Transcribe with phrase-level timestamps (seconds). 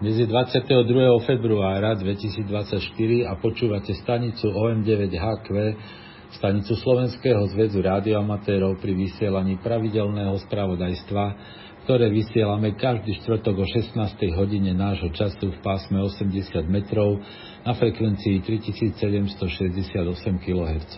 [0.00, 0.88] Dnes je 22.
[1.28, 2.48] februára 2024
[3.28, 5.48] a počúvate stanicu OM9HQ,
[6.40, 11.24] stanicu Slovenského zväzu rádioamatérov pri vysielaní pravidelného spravodajstva,
[11.84, 14.40] ktoré vysielame každý štvrtok o 16.
[14.40, 17.20] hodine nášho času v pásme 80 metrov
[17.68, 20.00] na frekvencii 3768
[20.40, 20.96] kHz.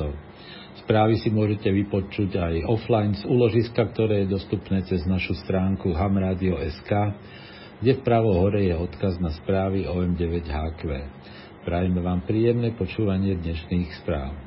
[0.87, 7.19] Správy si môžete vypočuť aj offline z úložiska, ktoré je dostupné cez našu stránku hamradio.sk
[7.83, 10.83] kde vpravo hore je odkaz na správy OM9HQ.
[11.67, 14.39] Prajeme vám príjemné počúvanie dnešných správ.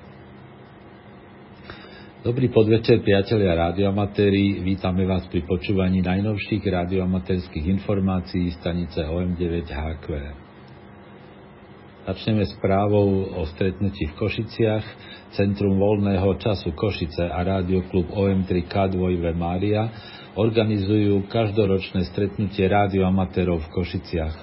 [2.24, 4.64] Dobrý podvečer, priatelia radioamatéri.
[4.64, 10.08] Vítame vás pri počúvaní najnovších radioamatérských informácií stanice OM9HQ.
[12.08, 14.86] Začneme správou o stretnutí v Košiciach.
[15.36, 19.92] Centrum voľného času Košice a rádioklub OM3K2 Mária
[20.36, 24.36] organizujú každoročné stretnutie rádioamatérov v Košiciach.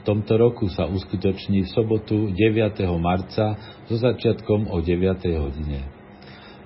[0.00, 2.80] V tomto roku sa uskutoční v sobotu 9.
[2.96, 5.00] marca so začiatkom o 9.
[5.36, 5.80] hodine.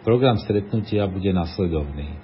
[0.06, 2.18] Program stretnutia bude nasledovný.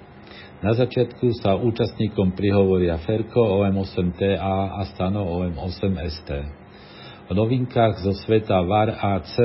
[0.63, 6.29] Na začiatku sa účastníkom prihovoria Ferko OM8TA a Stano OM8ST.
[7.25, 9.35] O novinkách zo sveta VAR AC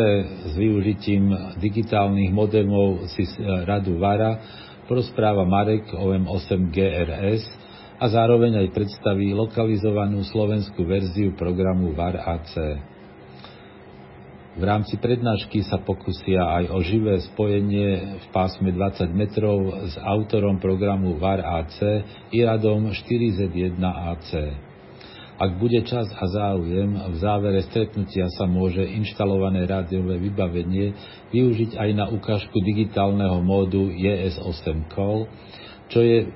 [0.47, 3.24] s využitím digitálnych modemov si
[3.67, 4.36] radu VARA
[4.91, 7.46] porozpráva Marek OM8 GRS
[7.94, 12.58] a zároveň aj predstaví lokalizovanú slovenskú verziu programu VAR AC.
[14.58, 20.58] V rámci prednášky sa pokusia aj o živé spojenie v pásme 20 metrov s autorom
[20.58, 22.02] programu VAR AC
[22.34, 24.30] Iradom 4Z1 AC.
[25.41, 30.92] Ak bude čas a záujem, v závere stretnutia sa môže inštalované rádiové vybavenie
[31.33, 35.33] využiť aj na ukážku digitálneho módu JS8 Call,
[35.88, 36.28] čo je,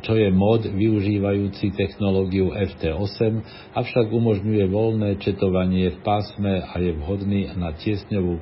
[0.00, 3.44] čo je mód využívajúci technológiu FT8,
[3.76, 8.40] avšak umožňuje voľné četovanie v pásme a je vhodný na tiesňovú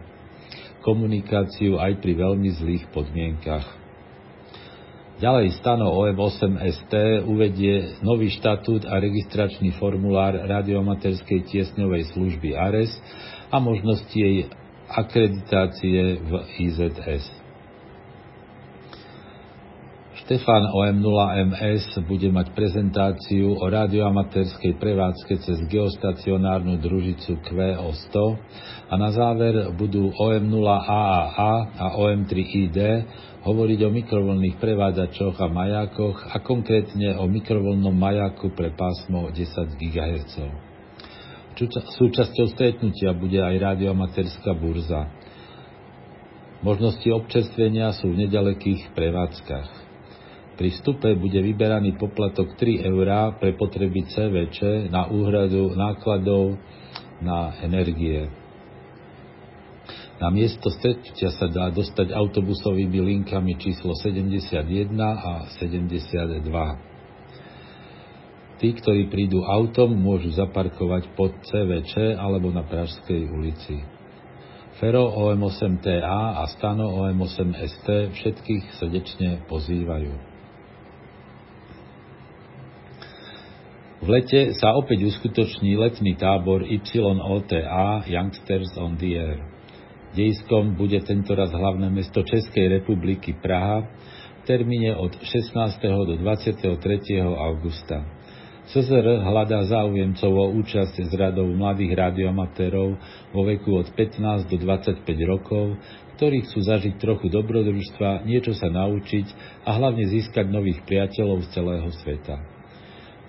[0.86, 3.81] komunikáciu aj pri veľmi zlých podmienkach.
[5.22, 12.90] Ďalej stano OM8ST uvedie nový štatút a registračný formulár radiomaterskej tiesňovej služby ARES
[13.46, 14.50] a možnosti jej
[14.90, 16.32] akreditácie v
[16.66, 17.38] IZS.
[20.26, 28.14] Štefan OM0MS bude mať prezentáciu o radioamatérskej prevádzke cez geostacionárnu družicu QO100
[28.90, 32.78] a na záver budú OM0AAA a OM3ID
[33.42, 40.34] hovoriť o mikrovlnných prevádzačoch a majákoch a konkrétne o mikrovlnnom majáku pre pásmo 10 GHz.
[41.98, 45.10] Súčasťou stretnutia bude aj radioamatérská burza.
[46.62, 49.70] Možnosti občerstvenia sú v nedalekých prevádzkach.
[50.52, 56.62] Pri vstupe bude vyberaný poplatok 3 eurá pre potreby CVČ na úhradu nákladov
[57.18, 58.41] na energie.
[60.20, 66.92] Na miesto stretnutia sa dá dostať autobusovými linkami číslo 71 a 72.
[68.62, 73.82] Tí, ktorí prídu autom, môžu zaparkovať pod CVČ alebo na Pražskej ulici.
[74.78, 80.14] Fero OM8TA a Stano OM8ST všetkých srdečne pozývajú.
[84.02, 89.51] V lete sa opäť uskutoční letný tábor YOTA Youngsters on the Air.
[90.12, 95.56] Dejiskom bude tentoraz hlavné mesto Českej republiky Praha v termíne od 16.
[95.88, 96.68] do 23.
[97.24, 98.04] augusta.
[98.68, 102.88] CZR hľadá záujemcov o účasť z radov mladých radioamatérov
[103.32, 105.80] vo veku od 15 do 25 rokov,
[106.20, 109.26] ktorí chcú zažiť trochu dobrodružstva, niečo sa naučiť
[109.64, 112.36] a hlavne získať nových priateľov z celého sveta.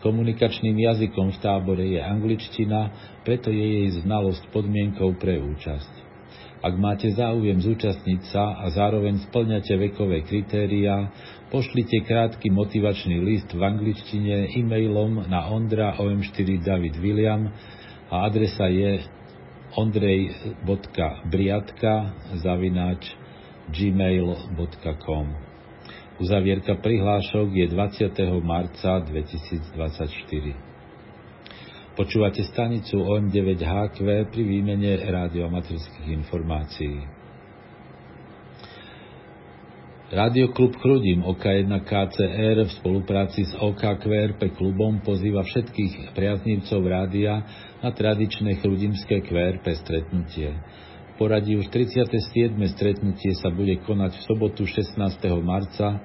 [0.04, 2.92] Komunikačným jazykom v tábore je angličtina,
[3.24, 6.03] preto je jej znalosť podmienkou pre účasť.
[6.64, 11.12] Ak máte záujem zúčastniť sa a zároveň splňate vekové kritériá,
[11.52, 17.52] pošlite krátky motivačný list v angličtine e-mailom na ondra om4 David William
[18.08, 19.04] a adresa je
[19.76, 23.12] ondrej.briatka zavináč
[23.68, 25.28] gmail.com
[26.24, 28.40] Uzavierka prihlášok je 20.
[28.40, 30.73] marca 2024.
[31.94, 34.02] Počúvate stanicu OM9HQ
[34.34, 37.06] pri výmene rádioamaterských informácií.
[40.10, 47.46] Rádioklub Chrudim OK1 KCR v spolupráci s OKQRP klubom pozýva všetkých priaznivcov rádia
[47.86, 50.50] na tradičné chrudimské QRP stretnutie.
[51.14, 52.58] V poradí už 37.
[52.74, 54.98] stretnutie sa bude konať v sobotu 16.
[55.46, 56.02] marca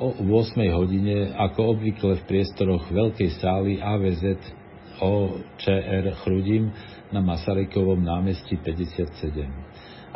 [0.00, 0.64] o 8.
[0.72, 4.64] hodine ako obvykle v priestoroch Veľkej sály AVZ
[5.00, 6.72] OČR Chrudim
[7.12, 9.46] na Masarykovom námestí 57.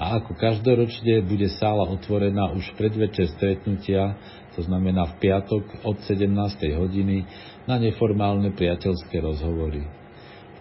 [0.01, 4.17] A ako každoročne bude sála otvorená už predvečer stretnutia,
[4.57, 6.25] to znamená v piatok od 17.
[6.73, 7.29] hodiny,
[7.69, 9.85] na neformálne priateľské rozhovory.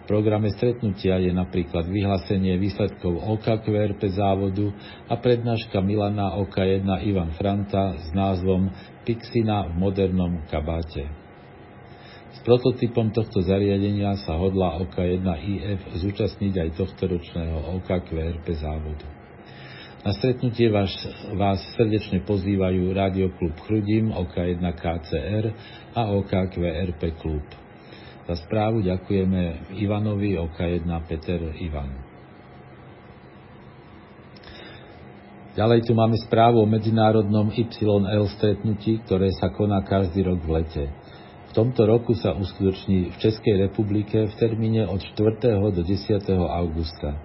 [0.04, 4.74] programe stretnutia je napríklad vyhlásenie výsledkov OKQRP závodu
[5.08, 8.68] a prednáška Milana OK1 Ivan Franta s názvom
[9.06, 11.19] Pixina v modernom kabáte.
[12.40, 19.04] Prototypom tohto zariadenia sa hodlá OK1IF zúčastniť aj tohto ročného OKQRP závodu.
[20.00, 20.88] Na stretnutie vás,
[21.36, 25.44] vás srdečne pozývajú Radioklub Chrudim, OK1KCR
[25.92, 27.44] a OKQRP klub.
[28.24, 31.92] Za správu ďakujeme Ivanovi OK1 Peter Ivan.
[35.60, 40.84] Ďalej tu máme správu o medzinárodnom YL stretnutí, ktoré sa koná každý rok v lete.
[41.50, 45.50] V tomto roku sa uskutoční v Českej republike v termíne od 4.
[45.50, 46.22] do 10.
[46.30, 47.18] augusta.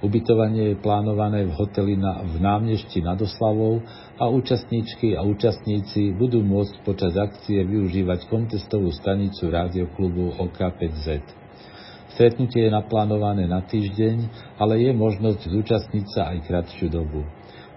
[0.00, 3.84] Ubytovanie je plánované v hoteli na, v námnešti nad Oslavou
[4.16, 11.20] a účastníčky a účastníci budú môcť počas akcie využívať kontestovú stanicu rádioklubu OK5Z.
[12.16, 14.16] Stretnutie je naplánované na týždeň,
[14.56, 17.28] ale je možnosť zúčastniť sa aj kratšiu dobu.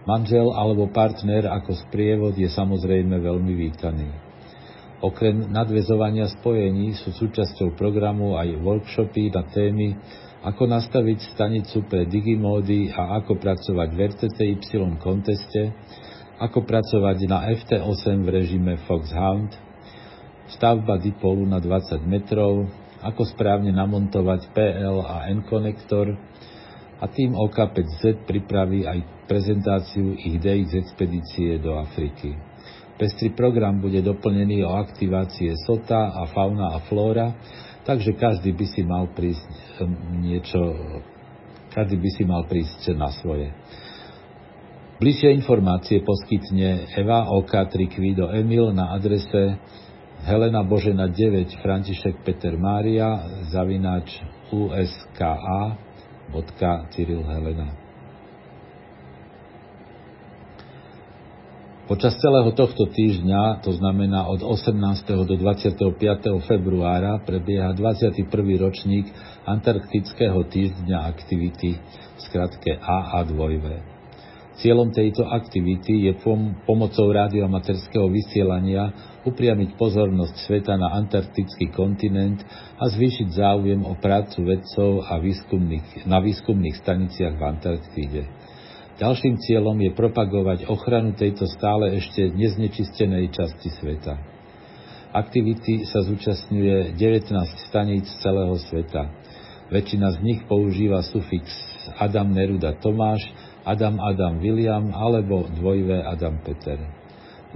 [0.07, 4.32] Manžel alebo partner ako sprievod je samozrejme veľmi vítaný.
[5.03, 9.99] Okrem nadvezovania spojení sú súčasťou programu aj workshopy na témy,
[10.47, 14.55] ako nastaviť stanicu pre digimódy a ako pracovať v RTTY
[15.03, 15.75] konteste,
[16.39, 19.51] ako pracovať na FT8 v režime Foxhound,
[20.55, 22.71] stavba dipolu na 20 metrov,
[23.03, 26.15] ako správne namontovať PL a N-konektor
[27.03, 32.52] a tým OK5Z pripraví aj prezentáciu ich DX expedície do Afriky.
[32.93, 37.33] Pestrý program bude doplnený o aktivácie sota a fauna a flóra,
[37.81, 39.49] takže každý by si mal prísť
[39.81, 40.61] ehm, niečo,
[41.73, 43.49] každý by si mal prísť na svoje.
[45.01, 49.57] Bližšie informácie poskytne Eva OK Trikvido Emil na adrese
[50.23, 55.83] Helena Božena 9 František Peter Mária zavináč uska.cyril
[61.83, 65.03] Počas celého tohto týždňa, to znamená od 18.
[65.27, 65.83] do 25.
[66.47, 68.23] februára, prebieha 21.
[68.55, 69.11] ročník
[69.43, 71.75] Antarktického týždňa aktivity,
[72.15, 73.83] v skratke AA2V.
[74.63, 78.87] Cieľom tejto aktivity je pom- pomocou radioamaterského vysielania
[79.27, 82.47] upriamiť pozornosť sveta na antarktický kontinent
[82.79, 88.23] a zvýšiť záujem o prácu vedcov a výskumných, na výskumných staniciach v Antarktíde.
[88.93, 94.21] Ďalším cieľom je propagovať ochranu tejto stále ešte neznečistenej časti sveta.
[95.13, 97.33] Aktivity sa zúčastňuje 19
[97.69, 99.09] staníc celého sveta.
[99.73, 101.49] Väčšina z nich používa sufix
[101.97, 103.25] Adam Neruda Tomáš,
[103.65, 106.77] Adam Adam William alebo dvojvé Adam Peter.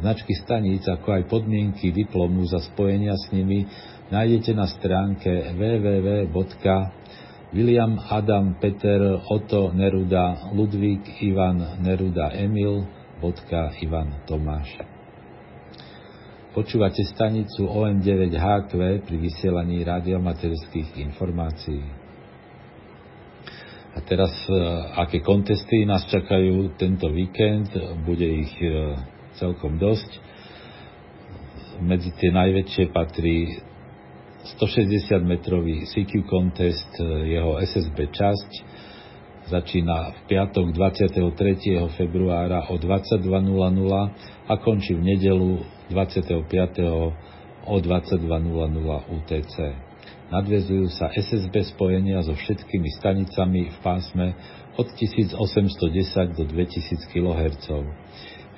[0.02, 3.66] Značky staníc, ako aj podmienky diplomu za spojenia s nimi
[4.10, 6.34] nájdete na stránke www
[7.58, 12.86] William Adam Peter Otto Neruda Ludvík Ivan Neruda Emil
[13.18, 14.78] bodka Ivan Tomáš.
[16.54, 21.82] Počúvate stanicu OM9HQ pri vysielaní radiomaterských informácií.
[23.98, 24.54] A teraz, e,
[25.02, 27.74] aké kontesty nás čakajú tento víkend,
[28.06, 29.02] bude ich e,
[29.42, 30.12] celkom dosť.
[31.82, 33.66] Medzi tie najväčšie patrí
[34.56, 38.52] 160-metrový CQ Contest, e, jeho SSB časť,
[39.48, 41.88] začína v piatok 23.
[41.96, 43.28] februára o 22.00
[44.48, 46.44] a končí v nedelu 25.
[47.68, 49.56] o 22.00 UTC.
[50.28, 54.36] Nadvezujú sa SSB spojenia so všetkými stanicami v pásme
[54.76, 55.40] od 1810
[56.36, 57.68] do 2000 kHz.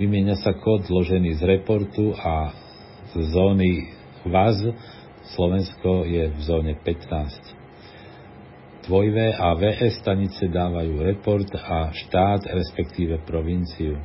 [0.01, 2.49] Vymieňa sa kód zložený z reportu a
[3.13, 3.93] z zóny
[4.25, 4.73] VAZ
[5.37, 8.89] Slovensko je v zóne 15.
[8.89, 14.01] Dvojvé a VS stanice dávajú report a štát, respektíve provinciu.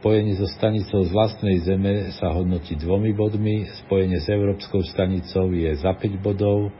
[0.00, 5.68] Spojenie so stanicou z vlastnej zeme sa hodnotí dvomi bodmi, spojenie s európskou stanicou je
[5.76, 6.72] za 5 bodov,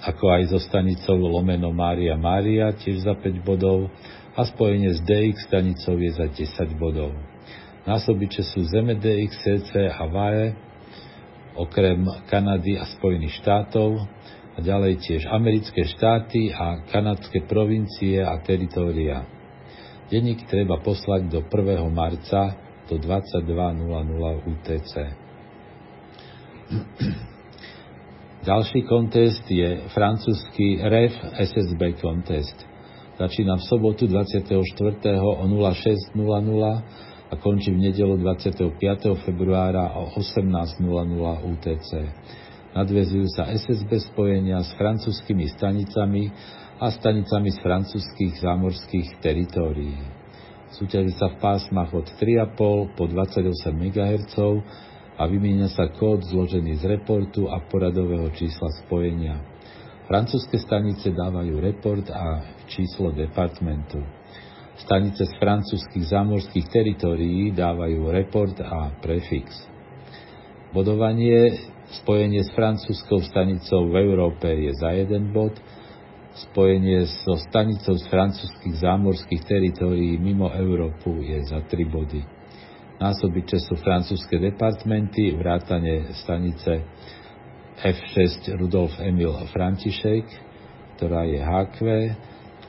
[0.00, 3.92] ako aj so stanicou lomeno Mária Mária tiež za 5 bodov
[4.32, 7.12] a spojenie s DX stanicou je za 10 bodov.
[7.84, 10.56] Násobiče sú Zeme DX, CC a VAE
[11.56, 14.04] okrem Kanady a Spojených štátov
[14.56, 19.24] a ďalej tiež americké štáty a kanadské provincie a teritória.
[20.08, 21.82] Denník treba poslať do 1.
[21.90, 22.54] marca
[22.86, 23.42] do 22.00
[24.46, 24.92] UTC.
[28.46, 32.54] Ďalší kontest je francúzsky REF SSB kontest.
[33.18, 34.54] Začína v sobotu 24.
[35.18, 38.78] o 06.00 a končí v nedelu 25.
[39.26, 40.78] februára o 18.00
[41.50, 41.90] UTC.
[42.76, 46.28] Nadvezujú sa SSB spojenia s francúzskými stanicami
[46.76, 49.96] a stanicami z francúzských zámorských teritórií.
[50.76, 54.36] Súťaží sa v pásmach od 3,5 po 28 MHz
[55.16, 59.40] a vymieňa sa kód zložený z reportu a poradového čísla spojenia.
[60.06, 64.04] Francúzske stanice dávajú report a číslo departmentu.
[64.76, 69.56] Stanice z francúzskych zámorských teritórií dávajú report a prefix.
[70.76, 75.56] Bodovanie spojenie s francúzskou stanicou v Európe je za jeden bod,
[76.36, 82.20] spojenie so stanicou z francúzskych zámorských teritórií mimo Európu je za tri body.
[83.00, 86.84] Násobiče sú francúzske departmenty, vrátane stanice
[87.80, 90.24] F6 Rudolf Emil František,
[90.96, 91.76] ktorá je HQ,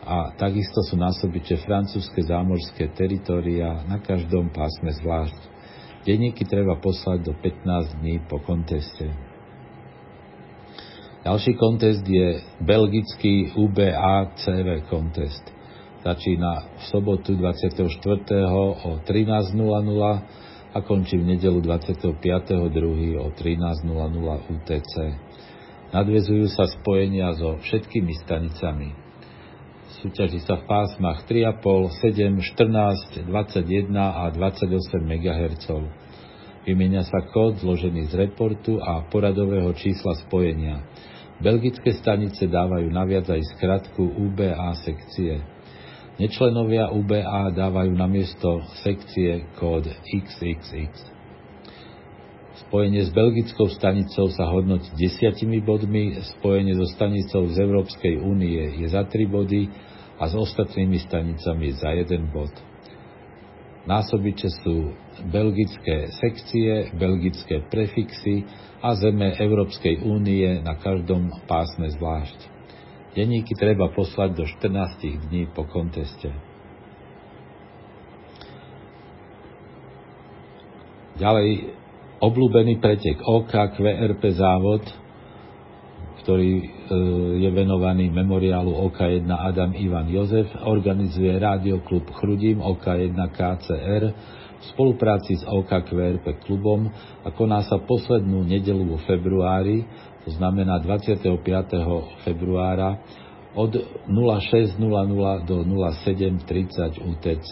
[0.08, 5.36] a takisto sú násobiče francúzske zámorské teritoria na každom pásme zvlášť.
[6.08, 9.12] Denníky treba poslať do 15 dní po konteste.
[11.28, 15.58] Ďalší kontest je belgický UBA CV kontest
[16.08, 17.84] začína v sobotu 24.
[18.48, 23.20] o 13.00 a končí v nedelu 25.2.
[23.20, 24.94] o 13.00 UTC.
[25.92, 29.07] Nadvezujú sa spojenia so všetkými stanicami.
[29.98, 34.70] Súťaží sa v pásmach 3,5, 7, 14, 21 a 28
[35.02, 35.66] MHz.
[36.70, 40.86] Vymieňa sa kód zložený z reportu a poradového čísla spojenia.
[41.42, 45.42] Belgické stanice dávajú naviac aj skratku UBA sekcie.
[46.22, 51.17] Nečlenovia UBA dávajú na miesto sekcie kód XXX.
[52.68, 58.92] Spojenie s belgickou stanicou sa hodnotí desiatimi bodmi, spojenie so stanicou z Európskej únie je
[58.92, 59.72] za 3 body
[60.20, 62.52] a s ostatnými stanicami za 1 bod.
[63.88, 64.92] Násobiče sú
[65.32, 68.44] belgické sekcie, belgické prefixy
[68.84, 72.52] a zeme Európskej únie na každom pásme zvlášť.
[73.16, 76.36] Denníky treba poslať do 14 dní po konteste.
[81.16, 81.87] Ďalej,
[82.22, 84.84] obľúbený pretek OK QRP závod,
[86.26, 86.66] ktorý e,
[87.46, 94.04] je venovaný memoriálu OK1 Adam Ivan Jozef, organizuje Rádioklub Chrudim OK1 KCR
[94.58, 96.90] v spolupráci s OK QRP klubom
[97.22, 99.86] a koná sa poslednú nedelu vo februári
[100.28, 101.24] to znamená 25.
[102.28, 103.00] februára
[103.56, 103.72] od
[104.12, 104.76] 06.00
[105.48, 107.52] do 07.30 UTC.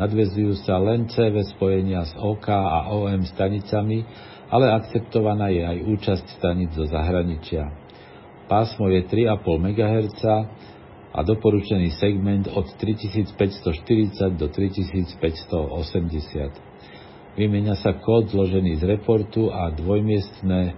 [0.00, 4.04] Nadvezujú sa len CV spojenia s OK a OM stanicami,
[4.48, 7.68] ale akceptovaná je aj účasť stanic zo zahraničia.
[8.48, 10.24] Pásmo je 3,5 MHz
[11.12, 16.72] a doporučený segment od 3540 do 3580.
[17.36, 20.76] Vymenia sa kód zložený z reportu a dvojmiestné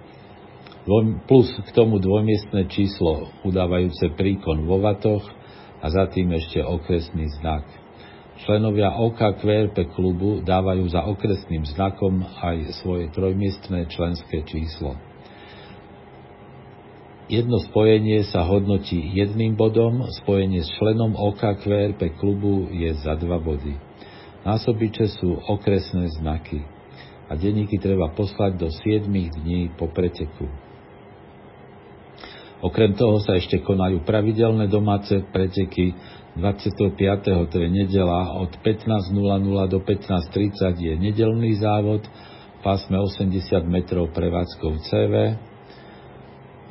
[1.26, 5.25] plus k tomu dvojmiestne číslo udávajúce príkon vo vatoch
[5.83, 7.83] a za tým ešte okresný znak.
[8.44, 15.00] Členovia OKQRP klubu dávajú za okresným znakom aj svoje trojmiestné členské číslo.
[17.24, 23.80] Jedno spojenie sa hodnotí jedným bodom, spojenie s členom OKQRP klubu je za dva body.
[24.44, 26.60] Násobiče sú okresné znaky
[27.32, 29.08] a denníky treba poslať do 7
[29.40, 30.52] dní po preteku.
[32.60, 35.96] Okrem toho sa ešte konajú pravidelné domáce preteky
[36.36, 37.46] 25.
[37.50, 42.02] to je nedela od 15.00 do 15.30 je nedelný závod
[42.64, 45.38] pásme 80 metrov prevádzkou CV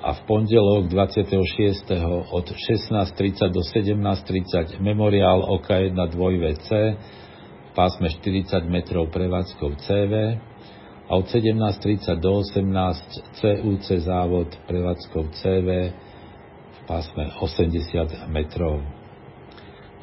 [0.04, 1.96] a v pondelok 26.
[2.34, 6.70] od 16.30 do 17.30 memoriál OK1 2VC
[7.64, 10.44] v pásme 40 metrov prevádzkou CV
[11.08, 15.96] a od 17.30 do 18 CUC závod prevádzkov CV
[16.68, 19.03] v pásme 80 metrov.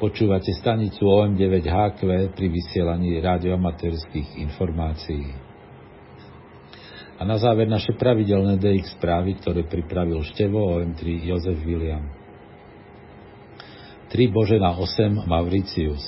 [0.01, 5.29] Počúvate stanicu OM9HQ pri vysielaní radioamatérských informácií.
[7.15, 12.01] A na záver naše pravidelné DX správy, ktoré pripravil Števo OM3 Jozef William.
[14.09, 16.01] 3 Božena 8 Mauricius.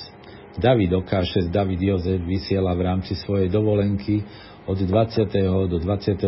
[0.58, 4.26] David OK6 David Jozef vysiela v rámci svojej dovolenky
[4.66, 5.70] od 20.
[5.70, 6.18] do 27.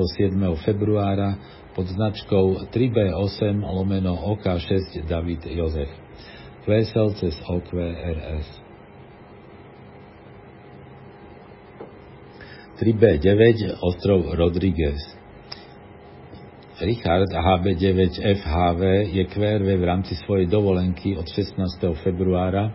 [0.62, 1.34] februára
[1.74, 6.06] pod značkou 3B8 lomeno OK6 David Jozef.
[6.66, 8.46] Kvesel cez OQRS.
[12.82, 14.98] 3B9 ostrov Rodriguez.
[16.82, 18.82] Richard HB9FHV
[19.14, 21.54] je QRV v rámci svojej dovolenky od 16.
[22.02, 22.74] februára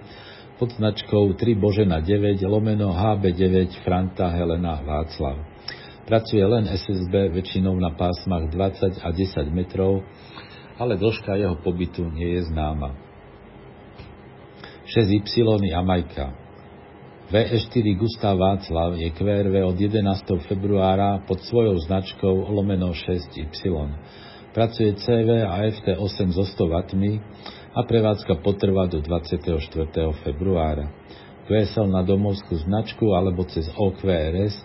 [0.56, 5.36] pod značkou 3 Božena 9 lomeno HB9 Franta Helena Václav.
[6.08, 10.08] Pracuje len SSB väčšinou na pásmach 20 a 10 metrov,
[10.80, 13.11] ale dĺžka jeho pobytu nie je známa.
[14.92, 16.36] 6Y Jamajka
[17.32, 20.04] VE4 Gustav Václav je QRV od 11.
[20.52, 23.72] februára pod svojou značkou lomeno 6Y.
[24.52, 26.76] Pracuje CV a FT8 so 100 W
[27.72, 29.64] a prevádzka potrvá do 24.
[30.28, 30.92] februára.
[31.48, 34.60] QSL na domovskú značku alebo cez OQRS,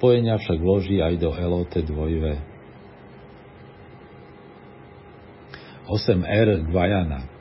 [0.00, 2.24] spojenia však vloží aj do LOT 2V.
[5.84, 7.35] 8R Guayana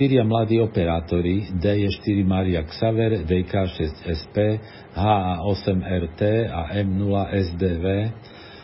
[0.00, 4.56] Štyria mladí operátori DE4 Maria Xaver, DK6SP,
[4.96, 7.84] HA8RT a M0SDV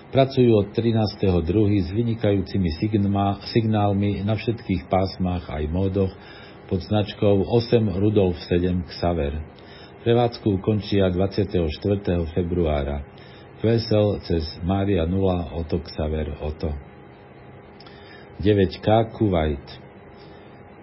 [0.08, 1.44] pracujú od 13.2.
[1.84, 2.72] s vynikajúcimi
[3.52, 6.08] signálmi na všetkých pásmach aj módoch
[6.72, 9.36] pod značkou 8 Rudolf 7 Xaver.
[10.08, 11.52] Prevádzku končia 24.
[12.32, 13.04] februára.
[13.60, 16.72] Vesel cez Mária 0 Oto Xaver Oto.
[18.40, 19.84] 9K Kuwait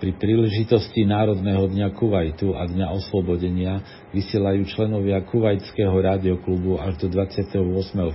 [0.03, 3.79] pri príležitosti Národného dňa Kuwaitu a Dňa oslobodenia
[4.11, 7.55] vysielajú členovia Kuwaitského rádioklubu až do 28.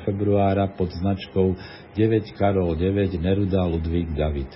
[0.04, 1.56] februára pod značkou
[1.96, 4.52] 9 Karol 9 Neruda Ludvík David.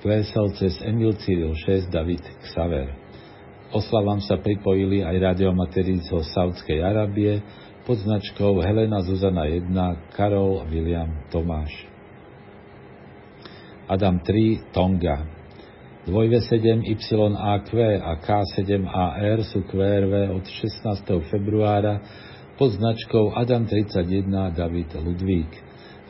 [0.00, 2.96] Klesal cez Emil Cyril 6 David Xaver.
[3.68, 7.44] Oslavám sa pripojili aj radiomatéri zo Saudskej Arábie
[7.84, 9.68] pod značkou Helena Zuzana 1
[10.16, 11.92] Karol William Tomáš.
[13.84, 15.33] Adam 3 Tonga
[16.04, 17.70] 2V7YAQ
[18.04, 21.00] a K7AR sú QRV od 16.
[21.32, 22.04] februára
[22.60, 25.48] pod značkou Adam 31 David Ludvík.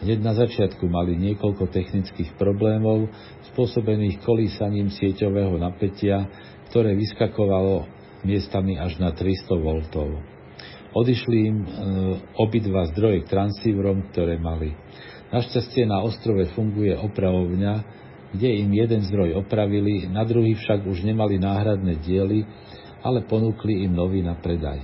[0.02, 3.06] Hneď na začiatku mali niekoľko technických problémov
[3.54, 6.26] spôsobených kolísaním sieťového napätia,
[6.74, 7.86] ktoré vyskakovalo
[8.26, 9.66] miestami až na 300 V.
[10.90, 11.66] Odišli im e,
[12.42, 14.74] obidva zdroje k transcíverom, ktoré mali.
[15.30, 18.02] Našťastie na ostrove funguje opravovňa,
[18.34, 22.42] kde im jeden zdroj opravili, na druhý však už nemali náhradné diely,
[23.06, 24.82] ale ponúkli im nový na predaj.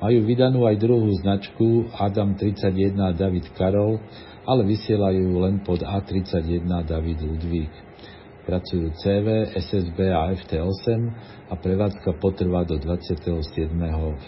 [0.00, 4.00] Majú vydanú aj druhú značku Adam 31 David Karol,
[4.48, 7.72] ale vysielajú len pod A31 David Ludvík.
[8.48, 10.88] Pracujú CV, SSB a FT8
[11.52, 13.28] a prevádzka potrvá do 27.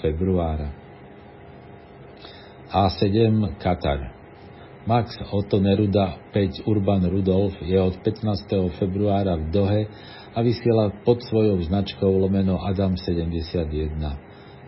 [0.04, 0.68] februára.
[2.68, 4.21] A7 Katar
[4.82, 8.50] Max Otto Neruda 5 Urban Rudolf je od 15.
[8.82, 9.82] februára v Dohe
[10.34, 13.62] a vysiela pod svojou značkou lomeno Adam 71.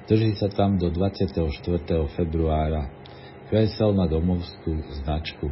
[0.07, 1.50] Drží sa tam do 24.
[2.14, 2.94] februára.
[3.50, 5.50] Kvesel na domovskú značku.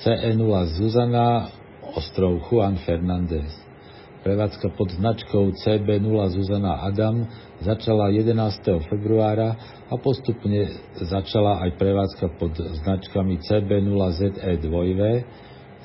[0.00, 0.48] CE0
[0.80, 1.52] Zuzana,
[1.92, 3.65] ostrov Juan Fernández.
[4.26, 7.30] Prevádzka pod značkou CB0 Zuzana Adam
[7.62, 8.34] začala 11.
[8.90, 9.54] februára
[9.86, 10.66] a postupne
[10.98, 15.00] začala aj prevádzka pod značkami CB0ZE2V,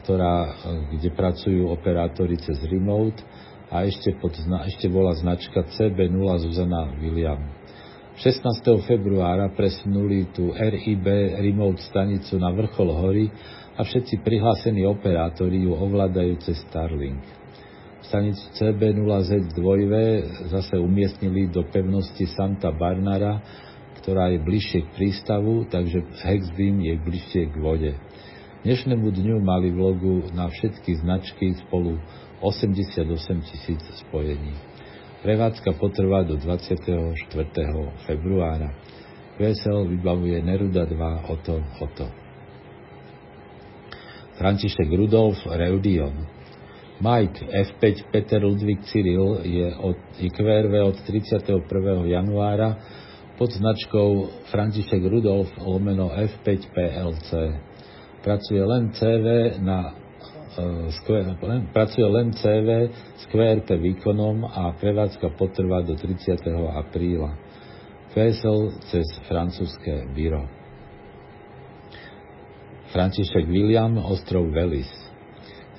[0.01, 0.51] ktorá, e,
[0.97, 3.21] kde pracujú operátori cez remote
[3.69, 7.45] a ešte, pod, ešte bola značka CB0 Zuzana William.
[8.25, 8.41] 16.
[8.89, 13.29] februára presunuli tú RIB remote stanicu na vrchol hory
[13.77, 17.40] a všetci prihlásení operátori ju ovládajú cez Starlink.
[18.01, 19.61] Stanicu CB0Z2
[20.49, 23.45] zase umiestnili do pevnosti Santa Barnara,
[24.01, 27.93] ktorá je bližšie k prístavu, takže Hexbeam je bližšie k vode.
[28.65, 32.01] Dnešnému dňu mali v logu na všetky značky spolu
[32.41, 33.05] 88
[33.45, 34.57] tisíc spojení.
[35.21, 37.13] Prevádzka potrvá do 24.
[38.09, 38.73] februára.
[39.37, 42.09] QSL vybavuje Neruda 2 Oto Oto.
[44.41, 46.40] František Rudolf Reudion
[47.01, 52.05] Mike F5 Peter Ludvík Cyril je od IQRV od 31.
[52.05, 52.77] januára
[53.37, 57.29] pod značkou František Rudolf lomeno F5 PLC.
[58.21, 59.97] Pracuje len CV na
[60.61, 66.37] uh, pracuje len CV s QRP výkonom a prevádzka potrvá do 30.
[66.53, 67.33] apríla.
[68.13, 70.45] QSL cez francúzske byro.
[72.93, 75.00] František William, ostrov Velis.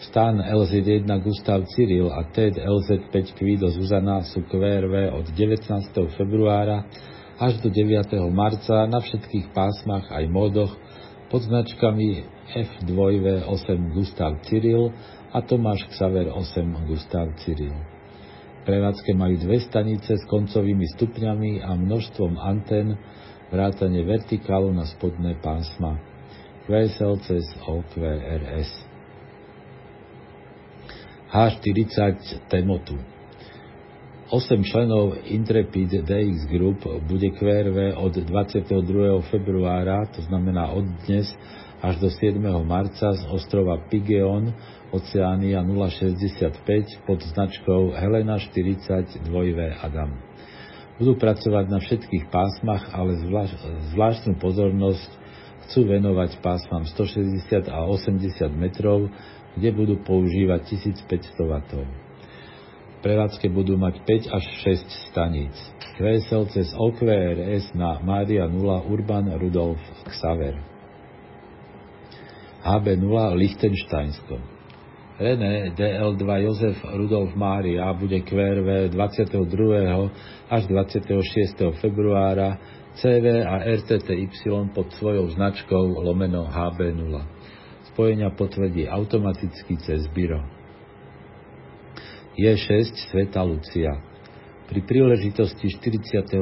[0.02, 5.70] Stan LZ1 Gustav Cyril a TED LZ5 Kvido Zuzana sú QRV od 19.
[6.18, 6.90] februára
[7.38, 8.10] až do 9.
[8.34, 10.74] marca na všetkých pásmach aj módoch
[11.30, 14.90] pod značkami F2V8 Gustav Cyril
[15.30, 17.78] a Tomáš Xaver 8 Gustav Cyril.
[18.66, 22.98] Prevádzke majú dve stanice s koncovými stupňami a množstvom antén,
[23.54, 25.94] vrátane vertikálu na spodné pásma.
[26.66, 28.91] QSL cez OQRS.
[31.32, 33.00] H40 Temotu
[34.28, 38.68] 8 členov Intrepid DX Group bude QRV od 22.
[39.32, 41.32] februára, to znamená od dnes,
[41.80, 42.36] až do 7.
[42.68, 44.52] marca z ostrova Pigeon,
[44.92, 50.12] Oceánia 065 pod značkou Helena 40 2V Adam.
[51.00, 53.24] Budú pracovať na všetkých pásmach, ale
[53.96, 55.10] zvláštnu pozornosť
[55.64, 59.08] chcú venovať pásmam 160 a 80 metrov,
[59.56, 63.98] kde budú používať 1500 W prevádzke budú mať
[64.30, 65.54] 5 až 6 staníc.
[65.98, 70.56] QSL cez OQRS na Mária 0 Urban Rudolf Xaver.
[72.62, 74.38] HB0 Lichtensteinsko.
[75.18, 79.34] René DL2 Jozef Rudolf Mária bude QRV 22.
[80.48, 81.74] až 26.
[81.82, 82.56] februára
[82.96, 84.30] CV a RTTY
[84.72, 87.41] pod svojou značkou lomeno HB0.
[87.92, 90.40] Spojenia potvrdí automaticky cez byro.
[92.40, 93.92] J6 Sveta Lucia.
[94.64, 96.33] Pri príležitosti 45.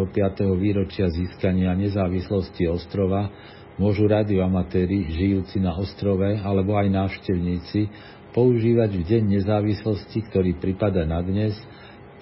[0.55, 3.35] výročia získania nezávislosti ostrova
[3.75, 7.91] môžu radioamatéri žijúci na ostrove alebo aj návštevníci
[8.31, 11.59] používať v deň nezávislosti, ktorý pripada na dnes,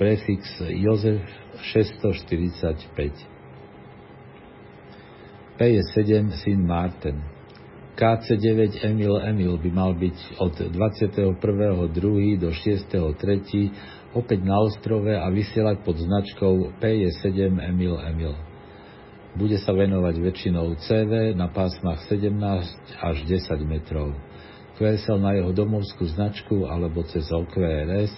[0.01, 1.21] prefix Jozef
[1.77, 2.89] 645.
[5.61, 7.38] P7 syn Martin.
[7.99, 11.35] KC9 Emil Emil by mal byť od 21.2.
[12.39, 14.15] do 6.3.
[14.15, 18.39] opäť na ostrove a vysielať pod značkou PJ7 Emil Emil.
[19.35, 22.39] Bude sa venovať väčšinou CV na pásmach 17
[23.03, 24.15] až 10 metrov.
[24.79, 28.15] QSL na jeho domovskú značku alebo cez OQRS,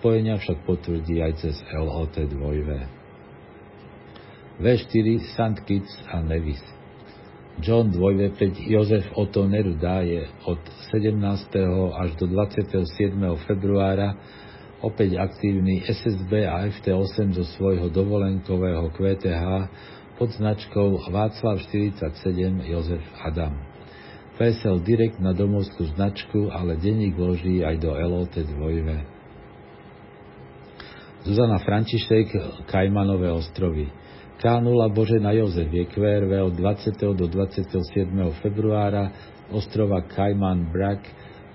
[0.00, 2.70] spojenia však potvrdí aj cez LOT 2V.
[4.56, 5.56] V4 St.
[5.68, 6.77] Kitts a Nevis.
[7.58, 10.62] John dvojvepeť Jozef Otto Neruda je od
[10.94, 11.18] 17.
[11.90, 12.86] až do 27.
[13.50, 14.14] februára
[14.78, 19.42] opäť aktívny SSB a FT8 zo svojho dovolenkového QTH
[20.14, 21.98] pod značkou Václav 47
[22.62, 23.58] Jozef Adam.
[24.38, 32.38] PSL direkt na domovskú značku, ale denník vloží aj do LOT 2 Zuzana František,
[32.70, 33.90] Kajmanové ostrovy.
[34.38, 36.94] K0 Božena Jozef je QRV od 20.
[37.18, 37.74] do 27.
[38.38, 39.10] februára
[39.50, 41.02] ostrova Kajman Brak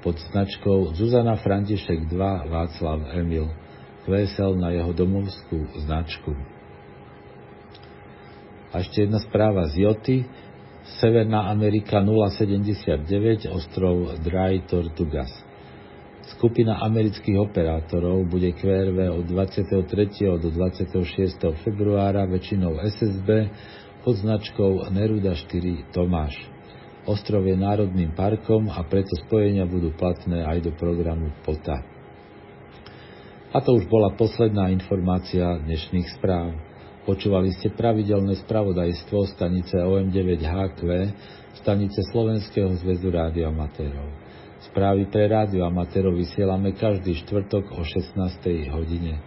[0.04, 3.48] pod značkou Zuzana František 2 Václav Emil.
[4.04, 6.36] QSL na jeho domovskú značku.
[8.76, 10.17] A ešte jedna správa z Joty.
[11.00, 15.32] Severná Amerika 079, ostrov Dry Tortugas.
[16.24, 20.40] Skupina amerických operátorov bude QRV od 23.
[20.40, 21.36] do 26.
[21.68, 23.52] februára väčšinou SSB
[24.08, 26.40] pod značkou Neruda 4 Tomáš.
[27.04, 31.84] Ostrov je národným parkom a preto spojenia budú platné aj do programu POTA.
[33.52, 36.56] A to už bola posledná informácia dnešných správ.
[37.04, 40.82] Počúvali ste pravidelné spravodajstvo stanice OM9HQ,
[41.60, 44.23] stanice Slovenského zväzu rádioamatérov.
[44.71, 48.15] Správy pre rádio amatérov vysielame každý štvrtok o 16.
[48.71, 49.19] hodine.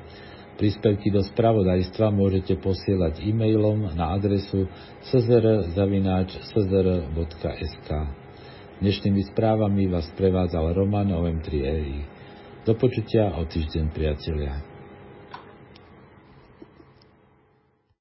[0.56, 4.64] Príspevky do spravodajstva môžete posielať e-mailom na adresu
[5.12, 5.50] czr.sk.
[8.80, 12.08] Dnešnými správami vás prevádzal Roman OM3EI.
[12.64, 14.75] Do počutia o týždeň, priatelia.